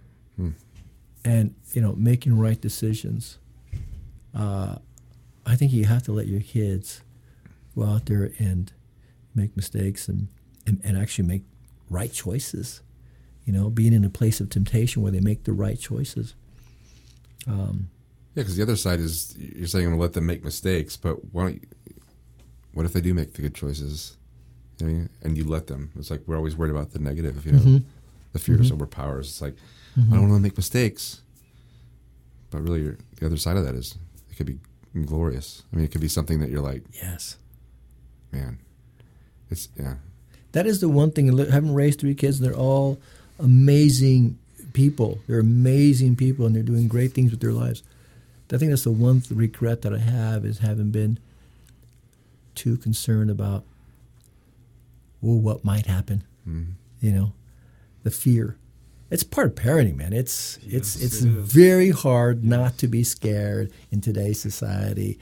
[1.23, 3.37] and you know making right decisions,
[4.35, 4.75] uh,
[5.45, 7.01] I think you have to let your kids
[7.75, 8.71] go out there and
[9.33, 10.27] make mistakes and,
[10.65, 11.43] and, and actually make
[11.89, 12.81] right choices.
[13.45, 16.33] You know, being in a place of temptation where they make the right choices.
[17.47, 17.89] Um,
[18.35, 20.97] Yeah, because the other side is you're saying I'm going to let them make mistakes,
[20.97, 21.61] but why don't you,
[22.73, 24.17] what if they do make the good choices?
[24.79, 25.91] You know, and you let them.
[25.97, 27.45] It's like we're always worried about the negative.
[27.45, 27.83] You know, Mhm.
[28.33, 28.71] the fear Mhm.
[28.73, 29.27] overpowers.
[29.29, 29.55] It's like
[29.97, 30.07] Mhm.
[30.11, 31.21] I don't want to make mistakes,
[32.51, 33.95] but really, the other side of that is
[34.29, 34.59] it could be
[35.05, 35.63] glorious.
[35.71, 37.37] I mean, it could be something that you're like, yes.
[38.33, 38.59] man,
[39.49, 39.95] it's yeah,
[40.51, 41.27] That is the one thing.
[41.37, 42.97] Having raised three kids, they're all
[43.39, 44.37] amazing
[44.73, 45.19] people.
[45.27, 47.81] They're amazing people, and they're doing great things with their lives.
[48.53, 51.17] I think that's the one th- regret that I have is having been
[52.53, 53.63] too concerned about,
[55.21, 56.23] well, what might happen.
[56.47, 56.65] Mhm.
[57.01, 57.33] You know,
[58.03, 58.55] the fear.
[59.11, 60.13] It's part of parenting, man.
[60.13, 61.51] It's it's Yes, it's it is.
[61.53, 65.17] very hard not to be scared in today's society,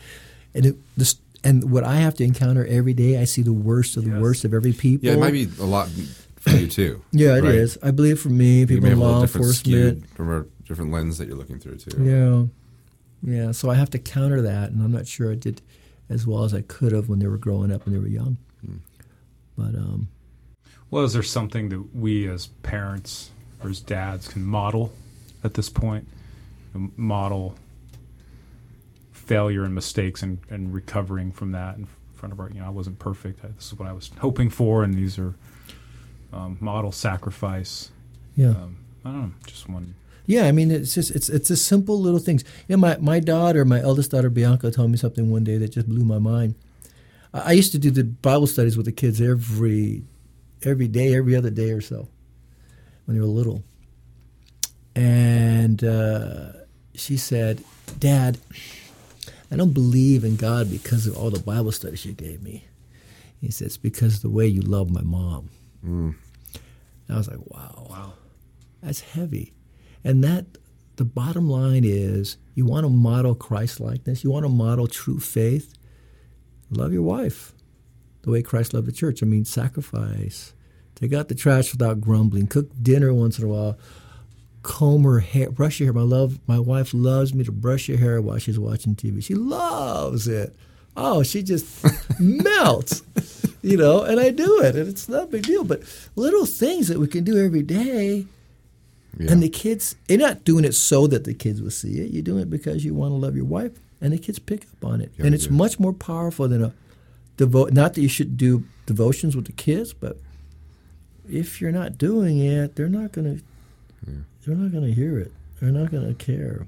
[0.54, 3.98] and it, this and what I have to encounter every day, I see the worst
[3.98, 5.06] of the worst of every people.
[5.08, 5.14] yeah.
[5.14, 5.90] It might be a lot
[6.38, 7.02] for you too.
[7.12, 7.78] Yeah, it is.
[7.82, 7.90] right?
[7.90, 10.08] I believe for me, people in law enforcement.
[10.16, 12.02] from a different lens that you're looking through too.
[12.02, 12.46] Yeah,
[13.24, 13.52] yeah.
[13.52, 15.62] So I have to counter that, and I'm not sure I did
[16.10, 18.38] as well as I could have when they were growing up and they were young.
[18.66, 18.78] Hmm.
[19.58, 20.10] But um,
[20.92, 23.32] Well, is there something that we as parents
[23.64, 24.92] or as dads can model
[25.44, 26.08] at this point?
[26.98, 27.56] Model
[29.12, 32.70] failure and mistakes and, and recovering from that in front of our, you know, I
[32.70, 33.44] wasn't perfect.
[33.44, 35.34] I, this is what I was hoping for, and these are
[36.34, 37.90] um, model sacrifice.
[38.36, 39.96] yeah, Um, I don't know, just one.
[40.26, 40.46] Yeah.
[40.46, 42.44] I mean, it's just it's it's just simple little things.
[42.68, 45.88] Yeah, my my daughter, my eldest daughter Bianca, told me something one day that just
[45.90, 46.56] blew my mind.
[47.34, 50.04] I, I used to do the Bible studies with the kids every
[50.64, 52.08] every day, every other day or so
[53.06, 53.64] when they were little.
[54.96, 56.54] And uh,
[56.96, 57.64] she said,
[58.00, 58.38] Dad,
[59.52, 62.66] I don't believe in God because of all the Bible studies you gave me.
[63.42, 65.50] He said, It's because of the way you love my mom.
[65.86, 66.16] Mm.
[67.10, 68.14] I was like, Wow, Wow.
[68.82, 69.54] that's heavy.
[70.04, 70.46] And that,
[70.96, 75.20] the bottom line is, you want to model Christ likeness, you want to model true
[75.20, 75.74] faith,
[76.70, 77.54] love your wife
[78.24, 79.22] the way Christ loved the church.
[79.22, 80.54] I mean, sacrifice.
[80.96, 82.48] Take out the trash without grumbling.
[82.48, 83.78] Cook dinner once in a while.
[84.64, 85.94] Comb her hair, brush your hair.
[85.94, 89.22] My love, my wife loves me to brush her hair while she's watching TV.
[89.24, 90.56] She loves it.
[90.96, 91.68] Oh, she just
[92.20, 93.04] melts,
[93.62, 94.04] you know.
[94.04, 95.66] And I do it, and it's not a big deal.
[95.66, 95.82] But
[96.16, 98.26] little things that we can do every day,
[99.20, 99.32] Yeah.
[99.32, 102.12] and the kids, you're not doing it so that the kids will see it.
[102.12, 103.72] You're doing it because you want to love your wife,
[104.02, 105.12] and the kids pick up on it.
[105.18, 105.54] Yeah, and it's do.
[105.54, 106.74] much more powerful than a
[107.38, 107.74] devote.
[107.74, 110.18] Not that you should do devotions with the kids, but
[111.30, 113.38] if you're not doing it, they're not gonna.
[114.08, 114.14] Yeah.
[114.46, 115.32] They're not gonna hear it.
[115.62, 116.68] They're not gonna care.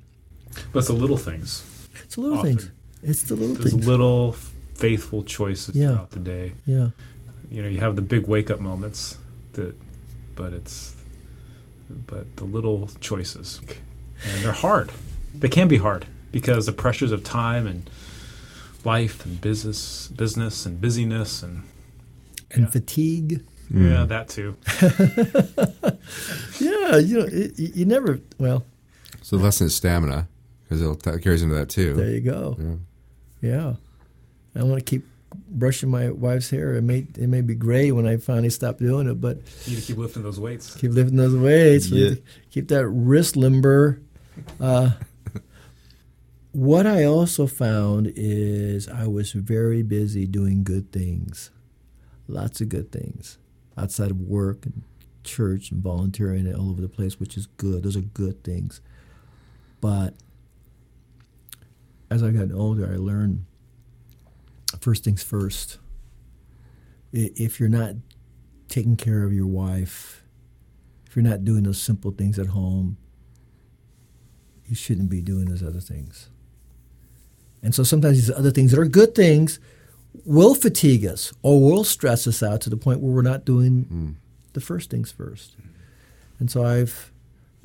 [0.72, 1.64] But it's the little things.
[2.04, 2.58] It's the little Often.
[2.58, 2.72] things.
[3.04, 3.88] It's the little Those things.
[3.88, 4.32] little
[4.76, 5.90] faithful choices Yeah.
[5.90, 6.54] throughout the day.
[6.66, 6.90] Yeah.
[7.52, 9.18] You know, you have the big wake up moments
[9.54, 9.76] that,
[10.36, 10.95] but it's,
[11.90, 13.60] but the little choices,
[14.28, 14.92] and they're hard.
[15.34, 17.90] They can be hard because the pressures of time and
[18.84, 21.64] life and business, business and busyness and
[22.52, 22.70] And Yeah.
[22.70, 23.44] fatigue.
[23.74, 23.90] Mm.
[23.92, 24.56] yeah, that too.
[26.60, 28.20] Yeah, you know, it, you you never.
[28.38, 28.64] Well,
[29.22, 30.28] So the lesson is stamina
[30.64, 31.94] because it t- carries into that too.
[31.96, 32.56] there you go.
[32.60, 32.76] Yeah.
[33.42, 33.74] Yeah,
[34.56, 35.06] I want to keep
[35.50, 36.76] brushing my wife's hair.
[36.76, 39.82] It may it may be gray when I finally stop doing it, but You need
[39.82, 40.76] to keep lifting those weights.
[40.76, 41.88] keep lifting those weights.
[41.90, 42.16] Yeah.
[42.52, 44.02] Keep that wrist limber.
[44.60, 44.92] Uh,
[46.52, 51.52] what I also found is I was very busy doing good things,
[52.28, 53.38] lots of good things
[53.78, 54.84] outside of work and
[55.24, 57.84] church and volunteering all over the place, which is good.
[57.84, 58.80] Those are good things.
[59.82, 60.14] But
[62.10, 63.46] as I got older, I learned
[64.86, 65.80] first things first.
[67.12, 67.96] If you're not
[68.68, 70.22] taking care of your wife,
[71.08, 72.98] if you're not doing those simple things at home,
[74.68, 76.30] you shouldn't be doing those other things.
[77.64, 79.60] And so sometimes these other things that are good things
[80.24, 83.86] will fatigue us or will stress us out to the point where we're not doing
[83.86, 84.12] hmm.
[84.54, 85.56] the first things first.
[86.38, 87.12] And so I've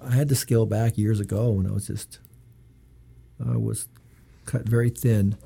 [0.03, 2.19] I had to scale back years ago when I was just
[3.47, 3.89] I was
[4.47, 5.37] cut very thin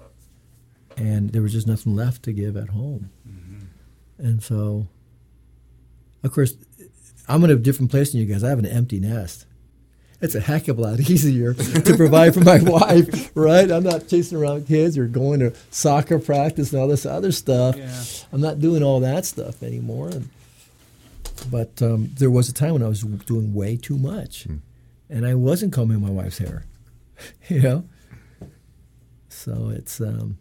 [0.97, 3.11] and there was just nothing left to give at home.
[4.19, 4.87] And so
[6.23, 6.55] of course
[7.29, 8.45] I'm in a different place than you guys.
[8.45, 9.47] I have an empty nest.
[10.21, 13.71] It's a heck of a lot easier to provide for my wife, right?
[13.71, 17.77] I'm not chasing around kids or going to soccer practice and all this other stuff.
[17.77, 18.03] Yeah.
[18.33, 20.09] I'm not doing all that stuff anymore.
[20.09, 20.29] And,
[21.51, 24.47] but um, there was a time when I was doing way too much,
[25.11, 26.65] and I wasn't combing my wife's hair,
[27.49, 27.85] you know.
[29.29, 30.39] So it's um,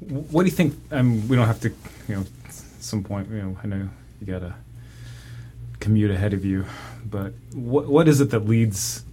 [0.00, 0.74] What do you think?
[0.90, 1.68] Um, we don't have to,
[2.08, 3.88] you know, at some point, you know, I know
[4.20, 4.54] you got a
[5.80, 6.64] commute ahead of you,
[7.04, 9.04] but what what is it that leads?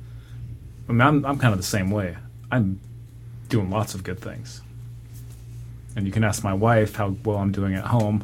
[0.87, 2.17] I mean, I'm I'm kind of the same way.
[2.51, 2.79] I'm
[3.49, 4.61] doing lots of good things,
[5.95, 8.23] and you can ask my wife how well I'm doing at home.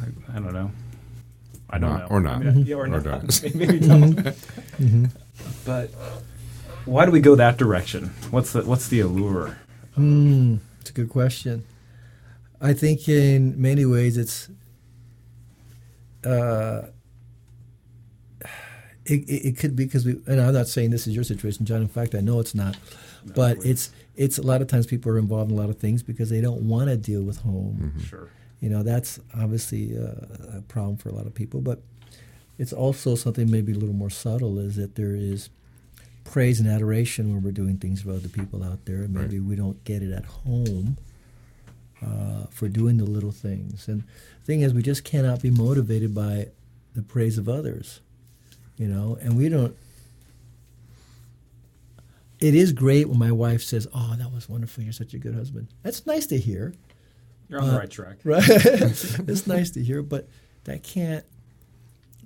[0.00, 0.70] I, I don't know.
[1.70, 2.36] I don't Not- know, or not.
[2.36, 3.02] I mean, yeah, or, Or not.
[3.02, 3.54] don't.
[3.54, 4.36] Maybe don't.
[5.64, 5.88] But
[6.84, 8.12] why do we go that direction?
[8.30, 9.56] What's the what's the allure?
[9.94, 11.64] Hmm, it's a good question.
[12.60, 14.48] I think in many ways it's
[16.24, 16.82] uh,
[19.04, 21.66] it, it, it could be because we and I'm not saying this is your situation,
[21.66, 21.82] John.
[21.82, 22.76] In fact, I know it's not.
[23.36, 26.02] but it's it's a lot of times people are involved in a lot of things
[26.02, 27.94] because they don't want to deal with home.
[28.04, 28.28] Sure.
[28.60, 31.80] You know, that's obviously uh, a problem for a lot of people, but
[32.58, 35.48] it's also something maybe a little more subtle is that there is
[36.24, 39.02] praise and adoration when we're doing things for other people out there.
[39.02, 40.96] and Maybe we don't get it at home
[42.04, 43.88] uh, for doing the little things.
[43.88, 46.48] And the thing is, we just cannot be motivated by
[46.94, 48.00] the praise of others,
[48.76, 49.76] you know, and we don't.
[52.40, 54.82] It is great when my wife says, "Oh, that was wonderful.
[54.82, 56.74] You're such a good husband." That's nice to hear.
[57.48, 58.16] You're on the Uh, right track.
[58.24, 58.42] right?
[58.48, 60.28] it's nice to hear, but
[60.64, 61.24] that can't.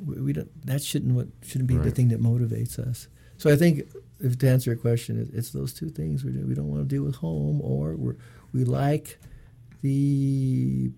[0.03, 0.67] We, we don't.
[0.67, 1.15] That shouldn't.
[1.15, 3.09] What shouldn't be the thing that motivates us.
[3.39, 3.83] So I think,
[4.21, 6.25] if to answer your question, it's those two things.
[6.25, 8.17] We do, we don't want to deal with home, or we're,
[8.53, 9.19] we like
[9.83, 10.91] the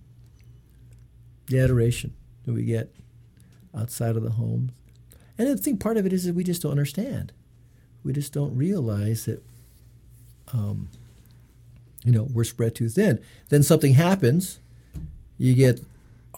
[1.46, 2.12] the adoration
[2.44, 2.94] that we get
[3.76, 4.70] outside of the home.
[5.38, 7.32] And I think part of it is that we just don't understand.
[8.04, 9.42] We just don't realize that.
[10.52, 10.88] Um,
[12.04, 13.20] you know, we're spread too thin.
[13.48, 14.60] Then something happens,
[15.36, 15.84] you get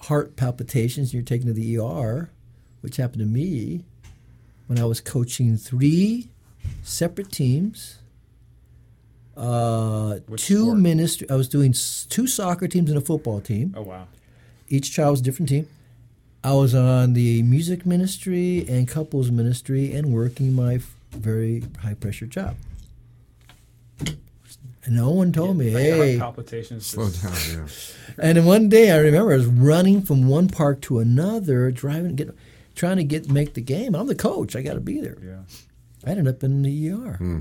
[0.03, 2.31] heart palpitations, and you're taken to the ER,
[2.81, 3.85] which happened to me
[4.71, 6.29] when I was coaching three
[6.85, 7.99] separate teams.
[9.37, 10.79] Uh, two sport?
[10.79, 11.29] ministry.
[11.29, 11.73] I was doing
[12.09, 13.75] two soccer teams and a football team.
[13.77, 14.07] Oh wow.
[14.69, 15.67] Each child was a different team.
[16.45, 21.95] I was on the music ministry and couples ministry and working my f- very high
[21.95, 22.55] pressure job.
[24.85, 26.87] And no one told me, Like, heart hey, palpitations.
[26.87, 27.35] Slow down.
[27.51, 27.67] Yeah.
[28.19, 32.15] and then one day I remember I was running from one park to another, driving,
[32.15, 32.31] get,
[32.81, 33.95] trying to get make the game.
[33.95, 34.57] I'm the coach.
[34.57, 35.19] I got to be there.
[35.23, 35.41] Yeah.
[36.07, 37.17] I ended up in the ER.
[37.19, 37.41] Hmm.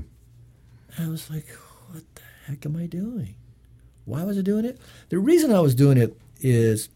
[0.98, 1.46] I was like,
[1.90, 3.36] what the heck am I doing?
[4.04, 4.78] Why was I doing it?
[5.08, 6.90] The reason I was doing it is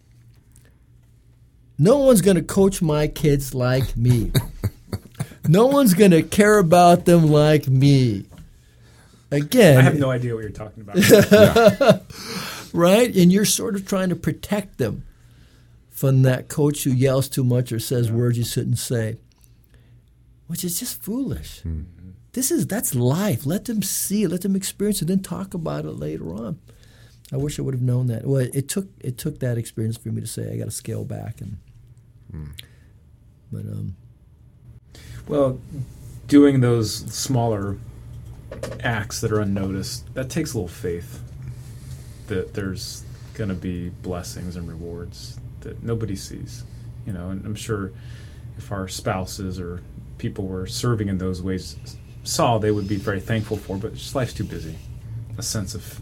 [1.79, 4.31] no one's going to coach my kids like me.
[5.49, 8.27] no one's going to care about them like me.
[9.31, 10.97] Again, I have no idea what you're talking about.
[12.75, 13.17] right?
[13.17, 15.05] And you're sort of trying to protect them
[15.95, 19.17] from that coach who yells too much or says words you shouldn't say,
[20.49, 21.63] which is just foolish.
[22.33, 23.47] This is that's life.
[23.47, 26.59] Let them see, it, let them experience it, then talk about it later on.
[27.33, 28.27] I wish I would have known that.
[28.27, 31.05] Well, it took it took that experience for me to say I got to scale
[31.05, 31.59] back and.
[33.53, 33.95] But um,
[35.29, 35.61] Well,
[36.27, 37.79] doing those smaller
[38.83, 41.23] acts that are unnoticed, that takes a little faith
[42.27, 46.65] that there's going to be blessings and rewards that nobody sees.
[47.07, 47.93] You know, and I'm sure
[48.57, 49.83] if our spouses or
[50.19, 51.77] people were serving in those ways
[52.23, 54.77] saw, they would be very thankful for, but just life's too busy.
[55.37, 56.01] A sense of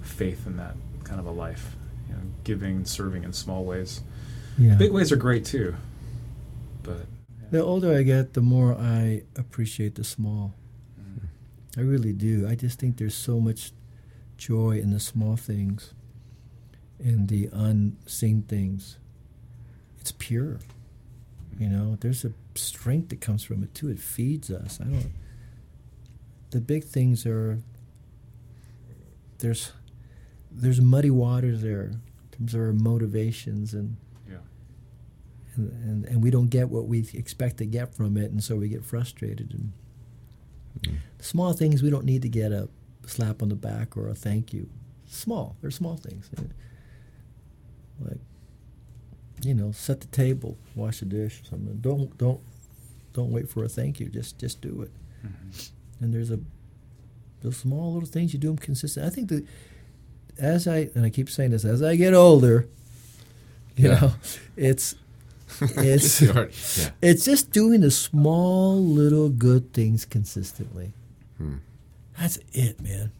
[0.00, 0.74] faith in that
[1.04, 1.76] kind of a life,
[2.08, 4.00] you know, giving, serving in small ways.
[4.56, 4.74] yeah.
[4.76, 5.74] Big ways are great too,
[6.82, 7.06] but
[7.50, 10.54] The older I get, the more I appreciate the small.
[10.98, 11.80] Mm-hmm.
[11.80, 12.48] I really do.
[12.48, 13.72] I just think there's so much
[14.38, 15.92] joy in the small things
[16.98, 18.98] and the unseen things.
[20.00, 20.58] It's pure.
[21.58, 23.88] You know, there's a strength that comes from it too.
[23.88, 24.78] It feeds us.
[24.80, 25.12] I don't
[26.50, 27.58] the big things are
[29.38, 29.72] there's
[30.50, 32.00] there's muddy waters there in
[32.32, 33.96] terms of our motivations and
[34.28, 34.38] yeah.
[35.56, 38.56] and, and, and we don't get what we expect to get from it, and so
[38.56, 39.52] we get frustrated.
[39.52, 39.72] And
[40.80, 40.98] mm.
[41.20, 42.68] small things we don't need to get a
[43.06, 44.70] slap on the back or a thank you.
[45.06, 46.30] Small, they're small things.
[48.00, 48.18] Like,
[49.42, 51.78] you know, set the table, wash the dish, or something.
[51.80, 52.40] Don't don't
[53.12, 54.08] don't wait for a thank you.
[54.08, 54.90] Just just do it.
[56.00, 56.38] And there's a
[57.42, 59.06] those small little things you do them consistent.
[59.06, 59.44] I think that
[60.38, 62.68] as I and I keep saying this as I get older,
[63.76, 64.00] you Yeah.
[64.00, 64.14] know,
[64.56, 64.94] it's
[65.60, 66.78] it's It's.
[66.78, 66.90] Yeah.
[67.00, 70.92] it's just doing the small little good things consistently.
[71.38, 71.56] Hmm.
[72.18, 73.12] That's it, man.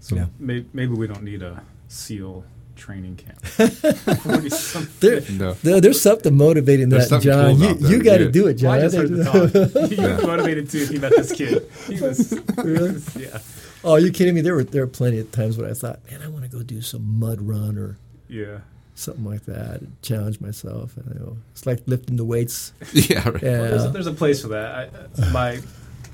[0.00, 0.26] So Yeah.
[0.38, 2.44] may, maybe we don't need a SEAL
[2.76, 3.38] training camp.
[5.00, 5.52] There, No.
[5.62, 7.56] there- there's something motivating There's that, something John.
[7.78, 8.30] cool you you got to yeah.
[8.30, 8.70] do it, John.
[8.70, 9.90] Well, I just I heard the talk.
[9.90, 10.16] You Yeah.
[10.20, 11.66] were motivated too if you met this kid.
[11.86, 13.00] He was, Really?
[13.18, 13.38] yeah,
[13.84, 14.40] oh, you kidding me?
[14.40, 16.62] There were there were plenty of times when I thought, man, I want to go
[16.62, 18.58] do some mud run or yeah.
[18.94, 20.96] something like that, challenge myself.
[20.96, 22.72] And, know, it's like lifting the weights.
[22.92, 23.28] Yeah.
[23.28, 23.42] Right.
[23.42, 24.90] Yeah, Well, there's, a, there's a place for that.
[25.18, 25.58] I, my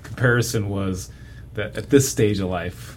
[0.03, 1.11] comparison was
[1.55, 2.96] that at this stage of life,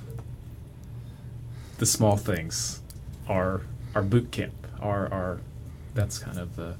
[1.80, 2.82] the small things
[3.28, 3.62] are
[3.96, 4.54] our boot camp.
[4.80, 5.42] Are are
[5.96, 6.76] that's kind of the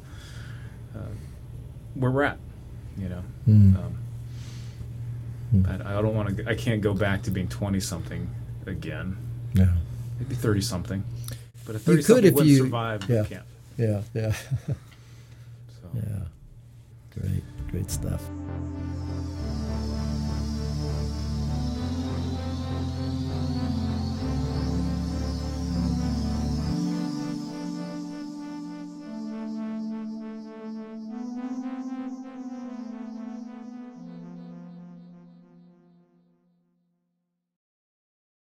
[0.95, 1.00] uh,
[1.95, 2.38] where we're at.
[2.97, 3.24] You know.
[3.45, 3.76] Hmm.
[3.76, 3.95] Um,
[5.52, 5.66] Hmm.
[5.66, 6.47] I, I don't want to.
[6.47, 8.30] I can't go back to being twenty something
[8.68, 9.18] again.
[9.56, 9.68] no.
[10.20, 11.04] Maybe thirty something.
[11.66, 13.24] But a You thirty could something if you- survive boot yeah.
[13.24, 13.45] camp.
[13.78, 15.89] Yeah, yeah, So.
[15.95, 17.20] yeah.
[17.20, 18.22] Great, great stuff.